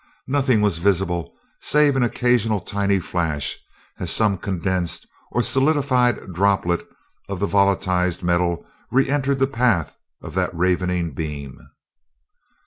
[0.25, 3.55] Nothing was visible save an occasional tiny flash,
[3.99, 6.87] as some condensed or solidified droplet
[7.29, 11.55] of the volatilized metal re entered the path of that ravening beam.